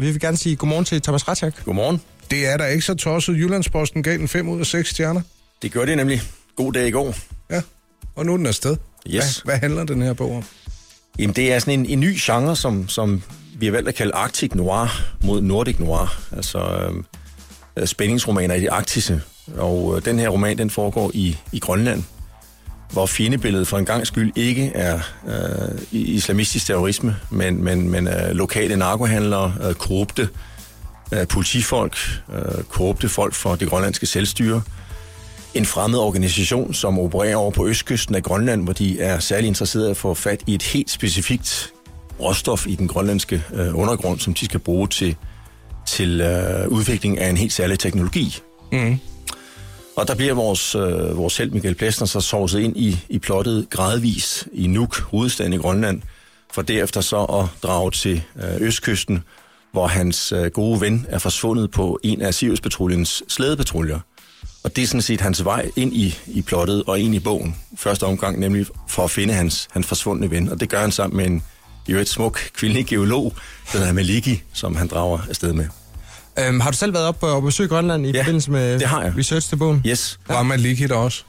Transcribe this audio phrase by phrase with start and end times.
[0.00, 1.64] Vi vil gerne sige godmorgen til Thomas Ratchak.
[1.64, 2.00] Godmorgen.
[2.30, 3.36] Det er da ikke så tosset.
[3.36, 5.20] Jyllandsposten gav den 5 ud af 6 stjerner.
[5.62, 6.22] Det gør det nemlig.
[6.56, 7.14] God dag i går.
[7.50, 7.62] Ja,
[8.14, 8.76] og nu er den afsted.
[9.06, 9.38] Yes.
[9.38, 10.44] Hvad, hvad handler den her bog om?
[11.18, 13.22] Jamen, det er sådan en, en ny genre, som, som
[13.58, 14.88] vi har valgt at kalde Arctic Noir
[15.24, 16.20] mod Nordic Noir.
[16.36, 16.90] Altså
[17.76, 19.20] øh, spændingsromaner i det arktiske.
[19.58, 22.02] Og øh, den her roman, den foregår i, i Grønland,
[22.92, 28.30] hvor fjendebilledet for en gang skyld ikke er øh, islamistisk terrorisme, men, men, men øh,
[28.30, 30.28] lokale narkohandlere, øh, korrupte
[31.12, 31.96] øh, politifolk,
[32.34, 34.62] øh, korrupte folk for det grønlandske selvstyre,
[35.54, 39.88] en fremmed organisation, som opererer over på østkysten af Grønland, hvor de er særlig interesserede
[39.88, 41.72] i at få fat i et helt specifikt
[42.20, 45.16] råstof i den grønlandske øh, undergrund, som de skal bruge til,
[45.86, 48.38] til øh, udvikling af en helt særlig teknologi.
[48.72, 48.98] Mm.
[49.96, 53.66] Og der bliver vores, øh, vores held Michael Plessner, så sovset ind i, i plottet
[53.70, 56.02] gradvis i Nuuk, hovedstaden i Grønland,
[56.52, 59.22] for derefter så at drage til øh, østkysten,
[59.72, 64.00] hvor hans øh, gode ven er forsvundet på en af Sirius-patruljens slædepatruljer.
[64.64, 67.56] Og det er sådan set hans vej ind i, i plottet og ind i bogen.
[67.76, 70.48] Første omgang nemlig for at finde hans, hans forsvundne ven.
[70.48, 71.42] Og det gør han sammen med en
[71.88, 73.34] jo et smuk kvindelig geolog,
[73.72, 75.66] der hedder Maliki, som han drager afsted med.
[76.38, 79.02] Øhm, har du selv været op og besøgt Grønland i Ja, forbindelse med det har
[79.02, 79.12] jeg.
[79.18, 79.82] research til bogen?
[79.86, 80.18] Yes.
[80.28, 81.22] Var man lige der også?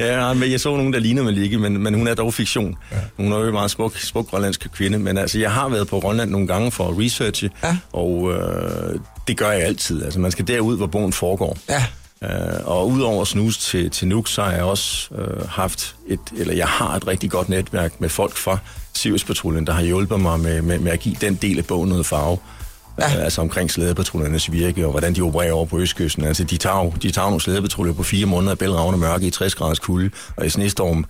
[0.00, 2.76] ja, men jeg så nogen, der lignede Maliki, men, men hun er dog fiktion.
[2.92, 2.96] Ja.
[3.16, 6.00] Hun er jo en meget smuk, smuk grønlandsk kvinde, men altså, jeg har været på
[6.00, 7.76] Grønland nogle gange for at researche, Ja.
[7.92, 10.04] og øh, det gør jeg altid.
[10.04, 11.58] Altså, man skal derud, hvor bogen foregår.
[11.68, 11.84] Ja.
[12.22, 16.20] Øh, og udover at snuse til, til Nuuk, så har jeg også øh, haft et,
[16.38, 18.58] eller jeg har et rigtig godt netværk med folk fra
[18.94, 22.06] Sirius-patruljen, der har hjulpet mig med, med, med at give den del af bogen noget
[22.06, 22.38] farve.
[22.98, 23.12] Ja.
[23.12, 23.18] Ja.
[23.20, 26.24] Altså omkring slædepatruljernes virke, og hvordan de opererer over på Østkysten.
[26.24, 29.54] Altså, de tager, jo- de tager nogle slædepatruljer på fire måneder bælragende mørke i 60
[29.54, 31.04] graders kulde, og i snestorm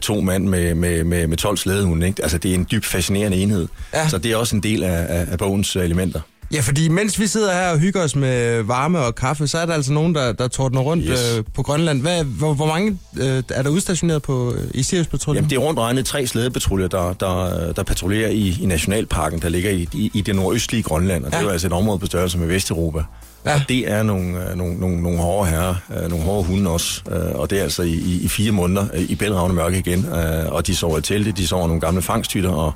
[0.00, 2.06] to mand med, med, med, med 12 slædehunde.
[2.06, 2.22] Ikke?
[2.22, 3.68] Altså, det er en dybt fascinerende enhed.
[3.94, 4.08] Ja.
[4.08, 6.20] Så det er også en del af, af, af bogens øh, elementer.
[6.52, 9.66] Ja, fordi mens vi sidder her og hygger os med varme og kaffe, så er
[9.66, 11.36] der altså nogen, der, der tordner rundt Yes.
[11.38, 12.00] øh, på Grønland.
[12.00, 15.34] Hvad, hvor, hvor mange øh, er der udstationeret på, øh, i Sirius-patruljen?
[15.36, 19.48] Jamen, det er rundt regnet tre slædepatruljer, der, der, der patruljerer i, i Nationalparken, der
[19.48, 21.24] ligger i, i, i det nordøstlige Grønland.
[21.24, 21.36] Og ja.
[21.36, 23.02] det er jo altså et område på størrelse med Vesteuropa.
[23.46, 23.54] Ja.
[23.54, 27.02] Og det er nogle, øh, nogle, nogle, nogle hårde herrer, øh, nogle hårde hunde også.
[27.10, 30.06] øh, Og det er altså i, i, i fire måneder øh, i bælragende mørke igen.
[30.06, 32.72] øh, Og de sover i telte, de sover nogle gamle fangstytter, og,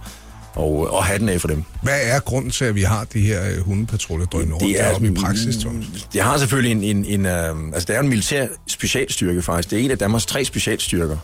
[0.54, 1.64] og, og hatten af for dem.
[1.82, 5.14] Hvad er grunden til, at vi har de her øh, hundepatruljer drønne rundt deroppe i
[5.14, 5.86] praksis, Thomas?
[6.12, 6.96] Det har selvfølgelig en...
[6.96, 9.70] en, en øh, altså, det er en militær specialstyrke, faktisk.
[9.70, 11.16] Det er en af Danmarks tre specialstyrker.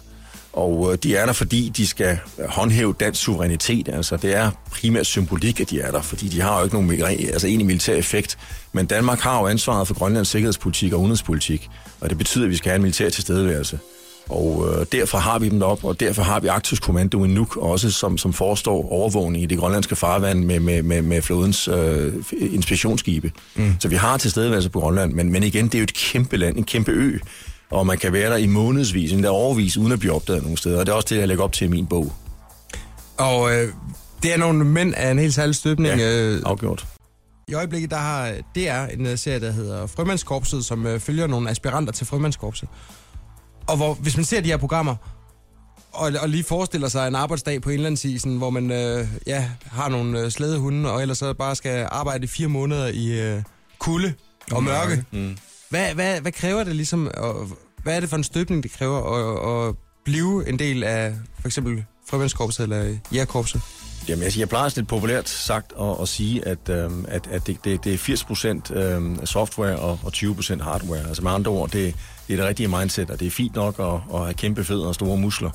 [0.52, 2.18] Og øh, de er der, fordi de skal
[2.48, 3.88] håndhæve dansk suverænitet.
[3.88, 7.02] Altså, det er primært symbolik, at de er der, fordi de har jo ikke nogen
[7.02, 8.38] altså, egentlig militær effekt.
[8.72, 11.68] Men Danmark har jo ansvaret for Grønlands sikkerhedspolitik og udenrigspolitik,
[12.00, 13.78] og det betyder, at vi skal have en militær tilstedeværelse.
[14.28, 17.56] Og øh, derfor har vi dem op, og derfor har vi Arktisk Kommando i Nuuk
[17.56, 22.12] også, som, som forestår overvågning i det grønlandske farvand med, med, med, med flådens øh,
[22.32, 23.32] inspektionsskibe.
[23.54, 23.74] Mm.
[23.80, 26.56] Så vi har tilstedeværelse på Grønland, men, men igen, det er jo et kæmpe land,
[26.56, 27.18] en kæmpe ø,
[27.70, 30.80] og man kan være der i månedsvis, endda overvis, uden at blive opdaget nogen steder.
[30.80, 32.12] Og det er også det, jeg lægger op til i min bog.
[33.16, 33.72] Og øh,
[34.22, 35.96] det er nogle mænd af en helt særlig støbning.
[35.96, 36.18] Ja.
[36.18, 36.86] Øh, Afgjort.
[37.48, 41.50] I øjeblikket der har DR en øh, serie, der hedder Frømandskorpset, som øh, følger nogle
[41.50, 42.68] aspiranter til Frømandskorpset.
[43.68, 44.96] Og hvor, hvis man ser de her programmer,
[45.92, 50.20] og, og lige forestiller sig en arbejdsdag på indlandsisen, hvor man øh, ja, har nogle
[50.20, 53.42] øh, slædehunde, og ellers så bare skal arbejde i fire måneder i øh,
[53.78, 54.14] kulde
[54.52, 55.04] og mørke.
[55.12, 55.36] Mm.
[55.70, 57.48] Hvad, hvad, hvad kræver det ligesom, og
[57.82, 59.74] hvad er det for en støbning, det kræver at, at
[60.04, 63.60] blive en del af for eksempel Frømandskorpset eller jægerkorpset?
[64.08, 67.46] Jamen, altså, jeg plejer sådan lidt populært sagt at, at sige, at, øhm, at, at
[67.46, 71.08] det, det, det er 80 procent øhm, software og, og 20 procent hardware.
[71.08, 71.94] Altså med andre ord, det,
[72.28, 74.86] det er det rigtige mindset, og det er fint nok at, at have kæmpe fødder
[74.86, 75.50] og store muskler.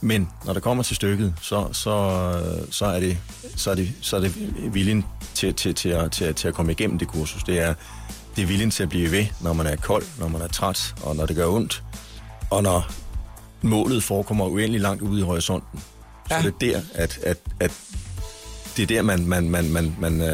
[0.00, 2.32] Men når det kommer til stykket, så, så,
[2.70, 3.18] så, er, det,
[3.56, 4.34] så, er, det, så er det
[4.74, 7.42] viljen til, til, til, at, til, at, til at komme igennem det kursus.
[7.42, 7.74] Det er,
[8.36, 10.94] det er viljen til at blive ved, når man er kold, når man er træt,
[11.02, 11.82] og når det gør ondt.
[12.50, 12.90] Og når
[13.62, 15.80] målet forekommer uendelig langt ude i horisonten.
[16.30, 16.42] Så Ja.
[16.44, 16.50] ja.
[16.60, 17.72] det er der, at, at, at
[18.76, 20.28] det er der, man, man, man, man, man, øh,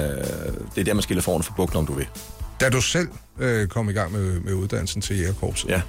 [0.75, 2.07] det er der, man skiller foran for bukler, om du vil.
[2.61, 3.09] Da du selv
[3.39, 5.83] øh, kom i gang med, med uddannelsen til jægerkorpset, Ja.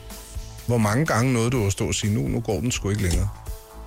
[0.68, 3.02] hvor mange gange nåede du at stå og sige, nu, nu går den sgu ikke
[3.02, 3.30] længere?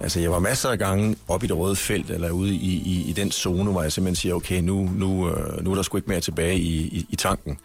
[0.00, 3.02] Altså, jeg var masser af gange op i det røde felt, eller ude i, i,
[3.08, 5.96] i den zone, hvor jeg simpelthen siger, okay, nu, nu, øh, nu er der sgu
[5.96, 7.58] ikke mere tilbage i, i, i tanken.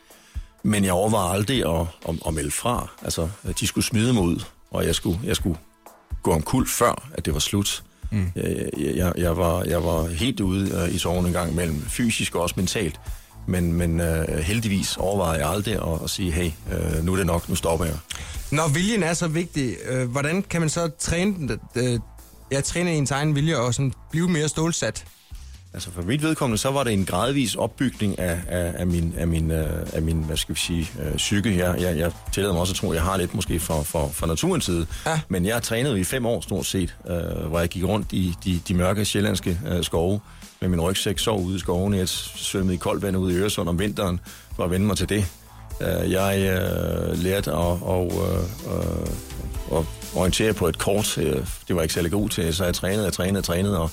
[0.63, 2.87] Men jeg overvejede aldrig at, at, at melde fra.
[3.03, 3.29] Altså,
[3.59, 5.57] de skulle smide mig ud, og jeg skulle, jeg skulle
[6.23, 7.83] gå om kul før, at det var slut.
[8.11, 8.31] Mm.
[8.35, 12.35] Jeg, jeg, jeg, var, jeg var helt ude øh, i sorgen en gang imellem, fysisk
[12.35, 12.99] og også mentalt.
[13.47, 17.25] Men, men øh, heldigvis overvejede jeg aldrig at, at sige, hey, øh, nu er det
[17.25, 17.95] nok, nu stopper jeg.
[18.51, 21.99] Når viljen er så vigtig, øh, hvordan kan man så træne øh,
[22.51, 25.05] ja, træne ens egen vilje og sådan blive mere stålsat?
[25.75, 29.27] Altså for mit vedkommende, så var det en gradvis opbygning af, af, af, min, af,
[29.27, 31.57] min, øh, af min, hvad skal vi sige, øh, psyke.
[31.57, 34.09] Jeg, jeg, jeg tillader mig også at tro, at jeg har lidt måske for, for,
[34.13, 34.85] for naturens side.
[35.05, 35.19] Ja.
[35.29, 38.59] Men jeg trænede i fem år stort set, øh, hvor jeg gik rundt i de,
[38.67, 40.19] de mørke sjællandske øh, skove
[40.61, 41.93] med min rygsæk, sov ude i skoven.
[41.93, 44.19] Jeg svømmede i koldt vand ude i Øresund om vinteren
[44.55, 45.25] for at vende mig til det.
[45.81, 49.85] Øh, jeg øh, lærte at, og, øh, øh, at
[50.15, 51.13] orientere på et kort.
[51.15, 53.91] Det var jeg ikke særlig god til, så jeg trænede, jeg trænede, jeg trænede, og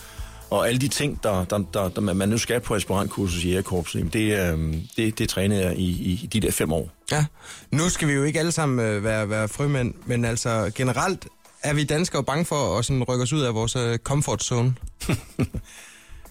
[0.52, 4.12] og alle de ting, der, der, der, der man nu skal på aspirantkursus i Jægerkorpset,
[4.12, 5.88] det, øh, det, det trænede jeg i,
[6.22, 6.90] i de der fem år.
[7.12, 7.24] Ja,
[7.70, 11.26] nu skal vi jo ikke alle sammen øh, være, være frømænd, men altså generelt
[11.62, 14.74] er vi danskere bange for at sådan rykke os ud af vores øh, comfort zone?
[15.08, 15.16] um,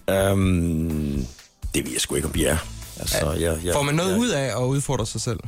[1.73, 2.57] det ved jeg sgu ikke, om vi er.
[2.99, 5.39] Altså, ja, jeg, jeg, får man noget jeg, ud af at udfordre sig selv?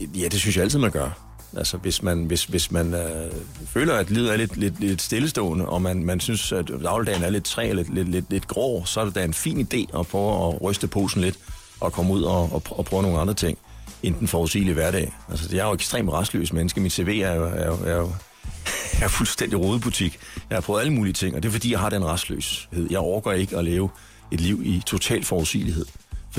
[0.00, 1.27] Ja, det synes jeg altid, man gør.
[1.56, 3.32] Altså hvis man, hvis, hvis man øh,
[3.66, 7.30] føler, at livet er lidt, lidt, lidt stillestående, og man, man synes, at dagligdagen er
[7.30, 10.06] lidt træ, lidt, lidt, lidt, lidt grå, så er det da en fin idé at
[10.06, 11.38] prøve at ryste posen lidt
[11.80, 13.58] og komme ud og, og, og prøve nogle andre ting
[14.02, 15.12] end den forudsigelige hverdag.
[15.30, 16.80] Altså, jeg er jo ekstremt restløs menneske.
[16.80, 18.12] Mit CV er jo, er jo, er jo
[19.02, 20.18] er fuldstændig rodebutik.
[20.50, 22.86] Jeg har prøvet alle mulige ting, og det er fordi, jeg har den restløshed.
[22.90, 23.90] Jeg overgår ikke at leve
[24.30, 25.86] et liv i total forudsigelighed.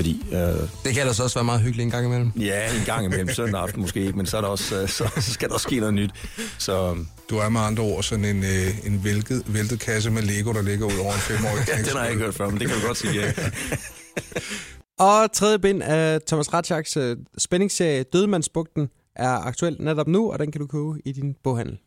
[0.00, 0.38] Fordi, øh,
[0.84, 2.32] det kan altså også være meget hyggeligt en gang imellem.
[2.38, 3.28] Ja, en gang imellem.
[3.28, 5.64] Søndag aften måske ikke, men så, er der også, øh, så, så skal der også
[5.64, 6.10] ske noget nyt.
[6.58, 6.96] Så,
[7.30, 10.62] du er med andre ord sådan en, øh, en væltet, væltet kasse med Lego, der
[10.62, 12.80] ligger ud over en femårig ja, den har jeg ikke hørt før, men det kan
[12.80, 13.32] du godt sige, ja.
[15.06, 20.52] og tredje bind af Thomas Ratchaks øh, spændingsserie Dødmandsbugten er aktuel netop nu, og den
[20.52, 21.78] kan du købe i din boghandel.